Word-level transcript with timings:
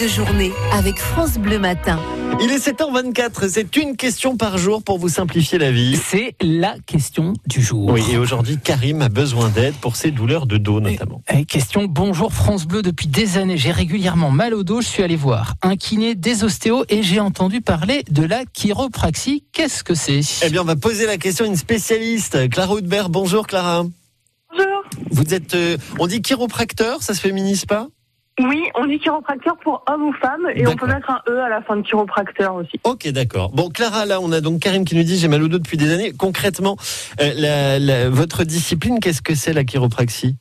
de 0.00 0.08
journée 0.08 0.52
avec 0.72 0.98
France 0.98 1.38
Bleu 1.38 1.58
Matin. 1.58 1.98
Il 2.40 2.50
est 2.50 2.58
7h24, 2.58 3.48
c'est 3.48 3.76
une 3.76 3.96
question 3.96 4.36
par 4.36 4.58
jour 4.58 4.82
pour 4.82 4.98
vous 4.98 5.08
simplifier 5.08 5.58
la 5.58 5.70
vie. 5.70 5.96
C'est 5.96 6.34
la 6.42 6.76
question 6.84 7.32
du 7.46 7.62
jour. 7.62 7.90
Oui, 7.90 8.02
et 8.10 8.18
aujourd'hui, 8.18 8.58
Karim 8.62 9.00
a 9.00 9.08
besoin 9.08 9.48
d'aide 9.48 9.74
pour 9.76 9.96
ses 9.96 10.10
douleurs 10.10 10.46
de 10.46 10.58
dos 10.58 10.80
notamment. 10.80 11.22
Et 11.32 11.46
question 11.46 11.84
bonjour 11.84 12.32
France 12.32 12.66
Bleu. 12.66 12.82
Depuis 12.82 13.06
des 13.06 13.38
années, 13.38 13.56
j'ai 13.56 13.70
régulièrement 13.70 14.30
mal 14.30 14.52
au 14.52 14.64
dos. 14.64 14.82
Je 14.82 14.86
suis 14.86 15.02
allé 15.02 15.16
voir 15.16 15.54
un 15.62 15.76
kiné, 15.76 16.14
des 16.14 16.44
ostéos 16.44 16.84
et 16.90 17.02
j'ai 17.02 17.20
entendu 17.20 17.62
parler 17.62 18.04
de 18.10 18.24
la 18.24 18.44
chiropraxie. 18.44 19.44
Qu'est-ce 19.52 19.82
que 19.82 19.94
c'est? 19.94 20.20
Eh 20.44 20.50
bien, 20.50 20.60
on 20.60 20.66
va 20.66 20.76
poser 20.76 21.06
la 21.06 21.16
question 21.16 21.46
à 21.46 21.48
une 21.48 21.56
spécialiste, 21.56 22.50
Clara 22.50 22.74
Houdbert. 22.74 23.08
Bonjour 23.08 23.46
Clara. 23.46 23.84
Bonjour. 24.50 24.82
Vous 25.10 25.32
êtes, 25.32 25.54
euh, 25.54 25.78
on 25.98 26.06
dit 26.06 26.20
chiropracteur, 26.20 27.02
ça 27.02 27.14
se 27.14 27.20
féminise 27.20 27.64
pas? 27.64 27.88
Oui, 28.38 28.64
on 28.74 28.84
dit 28.86 28.98
chiropracteur 28.98 29.56
pour 29.58 29.82
homme 29.88 30.02
ou 30.08 30.12
femme 30.12 30.46
et 30.54 30.66
on 30.66 30.76
peut 30.76 30.86
D'accord. 30.86 30.88
mettre 30.88 31.10
un 31.10 31.22
E 31.32 31.40
à 31.40 31.48
la 31.48 31.62
fin 31.62 31.76
de 31.76 31.82
chiropracteur 31.82 32.54
aussi. 32.54 32.78
Ok, 32.84 33.08
d'accord. 33.08 33.50
Bon, 33.50 33.70
Clara, 33.70 34.04
là, 34.04 34.20
on 34.20 34.30
a 34.32 34.42
donc 34.42 34.60
Karim 34.60 34.84
qui 34.84 34.94
nous 34.94 35.04
dit 35.04 35.16
j'ai 35.18 35.28
mal 35.28 35.42
au 35.42 35.48
dos 35.48 35.58
depuis 35.58 35.78
des 35.78 35.90
années. 35.92 36.12
Concrètement, 36.12 36.76
euh, 37.20 37.32
la- 37.34 37.78
la- 37.78 38.10
votre 38.10 38.44
discipline, 38.44 39.00
qu'est-ce 39.00 39.22
que 39.22 39.34
c'est 39.34 39.54
la 39.54 39.64
chiropraxie? 39.64 40.36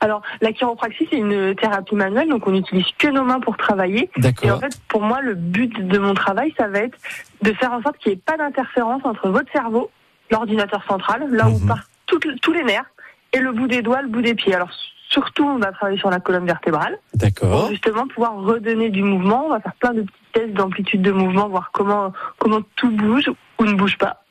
Alors, 0.00 0.22
la 0.40 0.52
chiropraxie, 0.52 1.06
c'est 1.10 1.18
une 1.18 1.54
thérapie 1.54 1.94
manuelle, 1.94 2.28
donc 2.28 2.46
on 2.46 2.52
n'utilise 2.52 2.86
que 2.98 3.08
nos 3.08 3.22
mains 3.22 3.40
pour 3.40 3.56
travailler. 3.58 4.10
Et 4.42 4.50
en 4.50 4.58
fait, 4.58 4.72
pour 4.88 5.02
moi, 5.02 5.20
le 5.20 5.34
but 5.34 5.86
de 5.86 5.98
mon 5.98 6.14
travail, 6.14 6.52
ça 6.58 6.68
va 6.68 6.78
être 6.80 6.96
de 7.42 7.52
faire 7.52 7.72
en 7.72 7.82
sorte 7.82 7.98
qu'il 7.98 8.12
n'y 8.12 8.18
ait 8.18 8.22
pas 8.24 8.36
d'interférence 8.38 9.02
entre 9.04 9.28
votre 9.28 9.50
cerveau, 9.52 9.90
l'ordinateur 10.30 10.82
central, 10.88 11.28
là 11.30 11.48
où 11.48 11.58
Mhm. 11.58 11.66
partent 11.66 11.86
tous 12.06 12.52
les 12.52 12.64
nerfs, 12.64 12.90
et 13.34 13.38
le 13.38 13.52
bout 13.52 13.68
des 13.68 13.82
doigts, 13.82 14.00
le 14.02 14.08
bout 14.08 14.22
des 14.22 14.34
pieds. 14.34 14.54
Alors, 14.54 14.70
surtout, 15.10 15.44
on 15.44 15.58
va 15.58 15.72
travailler 15.72 15.98
sur 15.98 16.10
la 16.10 16.20
colonne 16.20 16.46
vertébrale. 16.46 16.98
pour 17.10 17.18
D'accord. 17.20 17.68
justement 17.70 18.06
pouvoir 18.06 18.36
redonner 18.36 18.88
du 18.88 19.02
mouvement. 19.02 19.44
On 19.46 19.50
va 19.50 19.60
faire 19.60 19.74
plein 19.74 19.92
de 19.92 20.02
petits 20.02 20.12
tests 20.32 20.52
d'amplitude 20.54 21.02
de 21.02 21.12
mouvement, 21.12 21.48
voir 21.48 21.70
comment, 21.72 22.12
comment 22.38 22.60
tout 22.76 22.90
bouge 22.90 23.30
ou 23.58 23.64
ne 23.64 23.74
bouge 23.74 23.98
pas. 23.98 24.24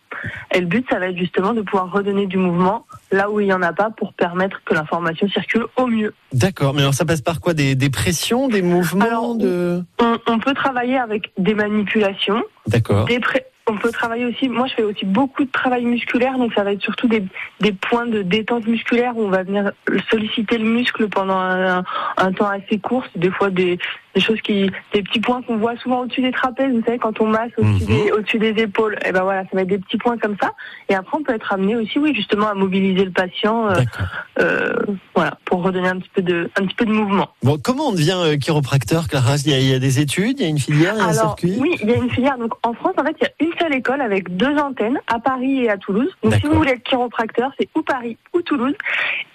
Et 0.54 0.60
le 0.60 0.66
but, 0.66 0.86
ça 0.90 1.00
va 1.00 1.08
être 1.08 1.18
justement 1.18 1.54
de 1.54 1.62
pouvoir 1.62 1.92
redonner 1.92 2.26
du 2.26 2.36
mouvement 2.38 2.86
là 3.12 3.30
où 3.30 3.40
il 3.40 3.46
n'y 3.46 3.54
en 3.54 3.62
a 3.62 3.72
pas 3.72 3.90
pour 3.90 4.12
permettre 4.14 4.62
que 4.66 4.74
l'information 4.74 5.30
circule 5.30 5.66
au 5.78 5.86
mieux. 5.88 6.14
D'accord. 6.34 6.74
Mais 6.74 6.82
alors, 6.82 6.94
ça 6.94 7.06
passe 7.06 7.22
par 7.22 7.40
quoi? 7.40 7.54
Des, 7.54 7.76
des 7.76 7.90
pressions, 7.90 8.50
des 8.50 8.62
mouvements 8.62 9.06
Alors, 9.06 9.36
de... 9.36 9.82
On, 10.00 10.18
on 10.28 10.40
peut 10.40 10.54
travailler 10.54 10.98
avec 10.98 11.32
des 11.38 11.54
manipulations, 11.54 12.44
D'accord. 12.68 13.06
des 13.06 13.20
pré- 13.22 13.46
on 13.70 13.78
peut 13.78 13.92
travailler 13.92 14.26
aussi, 14.26 14.50
moi 14.50 14.68
je 14.68 14.74
fais 14.74 14.84
aussi 14.84 15.06
beaucoup 15.06 15.44
de 15.44 15.52
travail 15.52 15.86
musculaire, 15.86 16.38
donc 16.38 16.54
ça 16.54 16.64
va 16.64 16.74
être 16.74 16.82
surtout 16.82 17.08
des, 17.08 17.24
points 17.74 18.08
de 18.08 18.22
détente 18.22 18.68
musculaire 18.68 19.16
où 19.16 19.24
on 19.24 19.30
va 19.30 19.44
venir 19.44 19.72
solliciter 20.10 20.58
le 20.58 20.66
muscle 20.66 21.08
pendant 21.08 21.38
un, 21.38 21.84
temps 22.34 22.50
assez 22.50 22.80
court, 22.80 23.06
des 23.16 23.32
fois 23.32 23.50
des, 23.50 23.78
des 24.16 24.22
choses 24.22 24.42
qui, 24.42 24.72
des 24.94 25.04
petits 25.04 25.20
points 25.20 25.42
qu'on 25.44 25.58
voit 25.58 25.76
souvent 25.78 26.02
au-dessus 26.02 26.22
des 26.22 26.32
trapèzes, 26.32 26.74
vous 26.74 26.84
savez, 26.84 26.98
quand 26.98 27.22
on 27.22 27.28
masse 27.28 27.52
au-dessus 27.58 27.84
Mhm. 27.84 27.88
des, 28.06 28.12
au-dessus 28.12 28.40
des 28.40 28.62
épaules, 28.64 28.98
et 29.06 29.12
ben 29.12 29.22
voilà, 29.24 29.44
ça 29.44 29.50
va 29.54 29.62
être 29.62 29.68
des 29.68 29.78
petits 29.78 29.98
points 29.98 30.18
comme 30.18 30.36
ça, 30.42 30.52
et 30.90 30.96
après 30.96 31.18
on 31.18 31.24
peut 31.24 31.34
être 31.34 31.54
amené 31.54 31.76
aussi, 31.76 32.00
oui, 32.00 32.14
justement 32.16 32.48
à 32.48 32.54
mobiliser 32.54 33.06
le 33.06 33.12
patient, 33.12 33.70
euh, 33.70 33.82
euh, 34.40 34.74
voilà, 35.16 35.38
pour 35.46 35.62
redonner 35.64 35.90
un 35.90 36.00
petit 36.00 36.10
peu 36.14 36.22
de, 36.22 36.50
un 36.60 36.66
petit 36.66 36.76
peu 36.76 36.86
de 36.86 36.92
mouvement. 36.92 37.30
Bon, 37.44 37.58
comment 37.64 37.90
on 37.90 37.92
devient 37.92 38.18
euh, 38.18 38.38
chiropracteur, 38.38 39.08
Clara? 39.08 39.36
Il 39.46 39.52
y, 39.52 39.54
a, 39.54 39.60
il 39.60 39.68
y 39.70 39.74
a 39.74 39.80
des 39.80 40.00
études, 40.00 40.40
il 40.40 40.44
y 40.44 40.46
a 40.46 40.50
une 40.50 40.60
filière, 40.60 40.94
il 40.96 41.00
y 41.00 41.02
a 41.02 41.06
un 41.06 41.10
Alors, 41.10 41.38
circuit? 41.38 41.56
oui, 41.60 41.76
il 41.82 41.90
y 41.90 41.94
a 41.94 41.98
une 41.98 42.10
filière. 42.10 42.38
Donc, 42.38 42.54
en 42.64 42.74
France, 42.74 42.94
en 42.98 43.04
fait, 43.04 43.16
il 43.22 43.24
y 43.24 43.28
a 43.28 43.48
une 43.48 43.58
seule 43.60 43.74
école 43.76 44.02
avec 44.02 44.36
deux 44.36 44.58
antennes, 44.58 45.00
à 45.08 45.20
Paris 45.20 45.64
et 45.66 45.70
à 45.70 45.78
Toulouse. 45.78 46.10
Donc, 46.24 46.34
si 46.36 46.42
vous 46.48 46.56
voulez 46.56 46.72
être 46.72 46.84
chiropracteur, 46.84 47.52
c'est 47.60 47.70
ou 47.76 47.82
Paris 47.84 48.18
ou 48.34 48.42
Toulouse. 48.42 48.74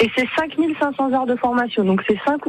Et 0.00 0.10
c'est 0.16 0.26
5500 0.36 1.12
heures 1.12 1.26
de 1.26 1.36
formation. 1.36 1.84
Donc, 1.84 2.02
c'est 2.08 2.18
5 2.26 2.40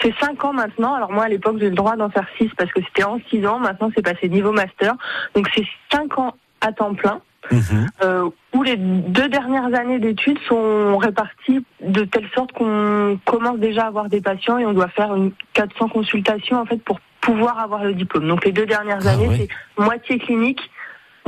c'est 0.00 0.14
cinq 0.18 0.44
ans 0.44 0.52
maintenant. 0.52 0.94
Alors 0.94 1.12
moi, 1.12 1.24
à 1.24 1.28
l'époque, 1.28 1.56
j'ai 1.58 1.70
le 1.70 1.76
droit 1.76 1.96
d'en 1.96 2.10
faire 2.10 2.26
6 2.38 2.50
parce 2.56 2.70
que 2.72 2.80
c'était 2.82 3.04
en 3.04 3.18
6 3.30 3.46
ans. 3.46 3.58
Maintenant, 3.58 3.90
c'est 3.94 4.02
passé 4.02 4.28
niveau 4.28 4.52
master. 4.52 4.94
Donc, 5.34 5.48
c'est 5.54 5.64
5 5.92 6.18
ans 6.18 6.34
à 6.60 6.72
temps 6.72 6.94
plein. 6.94 7.20
Mhm. 7.50 7.86
Euh, 8.02 8.28
où 8.52 8.62
les 8.62 8.76
deux 8.76 9.28
dernières 9.28 9.72
années 9.74 9.98
d'études 9.98 10.38
sont 10.48 10.98
réparties 10.98 11.64
de 11.80 12.04
telle 12.04 12.28
sorte 12.34 12.52
qu'on 12.52 13.18
commence 13.24 13.58
déjà 13.58 13.84
à 13.84 13.86
avoir 13.86 14.08
des 14.08 14.20
patients 14.20 14.58
et 14.58 14.66
on 14.66 14.72
doit 14.72 14.88
faire 14.88 15.14
une 15.14 15.30
400 15.54 15.88
consultations 15.88 16.60
en 16.60 16.66
fait 16.66 16.82
pour 16.82 17.00
pouvoir 17.20 17.58
avoir 17.58 17.84
le 17.84 17.94
diplôme. 17.94 18.26
Donc 18.28 18.44
les 18.44 18.52
deux 18.52 18.66
dernières 18.66 19.06
Ah 19.06 19.10
années, 19.10 19.48
c'est 19.76 19.82
moitié 19.82 20.18
clinique, 20.18 20.60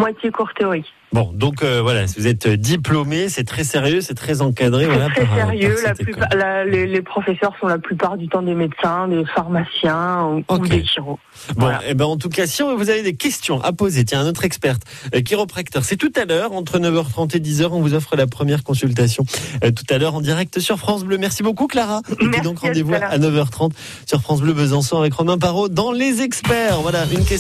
moitié 0.00 0.30
cours 0.30 0.50
théorique. 0.58 0.86
Bon, 1.12 1.32
donc 1.34 1.64
euh, 1.64 1.80
voilà, 1.82 2.06
si 2.06 2.20
vous 2.20 2.28
êtes 2.28 2.46
euh, 2.46 2.56
diplômé, 2.56 3.28
c'est 3.28 3.42
très 3.42 3.64
sérieux, 3.64 4.00
c'est 4.00 4.14
très 4.14 4.42
encadré. 4.42 4.86
Voilà, 4.86 5.08
très 5.08 5.24
par, 5.26 5.32
euh, 5.34 5.36
sérieux. 5.40 5.74
par 5.74 5.82
La 5.82 5.88
cette 5.96 6.04
plupart, 6.06 6.26
école. 6.28 6.38
la- 6.38 6.64
les, 6.64 6.86
les 6.86 7.02
professeurs 7.02 7.52
sont 7.60 7.66
la 7.66 7.78
plupart 7.78 8.16
du 8.16 8.28
temps 8.28 8.42
des 8.42 8.54
médecins, 8.54 9.08
des 9.08 9.24
pharmaciens 9.24 10.42
ou, 10.48 10.58
des 10.58 10.84
chiro. 10.84 11.18
Bon, 11.56 11.62
Voilà. 11.66 11.80
eh 11.88 11.94
ben 11.94 12.04
en 12.04 12.16
tout 12.16 12.28
cas, 12.28 12.46
si 12.46 12.62
vous 12.62 12.90
avez 12.90 13.02
des 13.02 13.14
questions 13.16 13.60
à 13.62 13.72
poser, 13.72 14.04
tiens, 14.04 14.22
notre 14.22 14.44
experte 14.44 14.82
euh, 15.12 15.20
chiropracteur, 15.20 15.82
c'est 15.82 15.96
tout 15.96 16.12
à 16.14 16.24
l'heure, 16.26 16.52
entre 16.52 16.78
9h30 16.78 17.36
et 17.36 17.40
10h, 17.40 17.70
on 17.72 17.80
vous 17.80 17.94
offre 17.94 18.14
la 18.14 18.28
première 18.28 18.62
consultation 18.62 19.24
euh, 19.64 19.72
tout 19.72 19.92
à 19.92 19.98
l'heure 19.98 20.14
en 20.14 20.20
direct 20.20 20.60
sur 20.60 20.78
France 20.78 21.02
Bleu. 21.04 21.18
Merci 21.18 21.42
beaucoup, 21.42 21.66
Clara. 21.66 22.02
Et 22.36 22.40
donc 22.40 22.60
rendez-vous 22.60 22.94
à 22.94 23.18
9h30 23.18 23.72
sur 24.06 24.20
France 24.20 24.42
Bleu 24.42 24.52
Besançon 24.52 24.98
avec 25.00 25.12
Romain 25.14 25.38
Parot 25.38 25.68
dans 25.68 25.90
Les 25.90 26.22
Experts. 26.22 26.80
Voilà, 26.82 27.04
une 27.10 27.24
question. 27.24 27.38